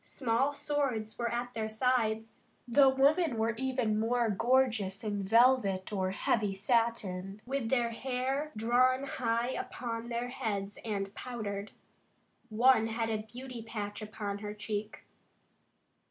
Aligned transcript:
Small 0.03 0.51
swords 0.51 1.15
were 1.19 1.31
at 1.31 1.53
their 1.53 1.69
sides. 1.69 2.41
The 2.67 2.89
women 2.89 3.37
were 3.37 3.53
even 3.55 3.99
more 3.99 4.31
gorgeous 4.31 5.03
in 5.03 5.21
velvet 5.21 5.93
or 5.93 6.09
heavy 6.09 6.55
satin, 6.55 7.39
with 7.45 7.69
their 7.69 7.91
hair 7.91 8.51
drawn 8.57 9.03
high 9.03 9.49
upon 9.49 10.09
their 10.09 10.29
heads 10.29 10.79
and 10.83 11.13
powdered. 11.13 11.73
One 12.49 12.87
had 12.87 13.11
a 13.11 13.17
beauty 13.21 13.61
patch 13.61 14.01
upon 14.01 14.39
her 14.39 14.55
cheek. 14.55 15.03